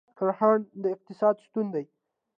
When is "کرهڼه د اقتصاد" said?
0.17-1.35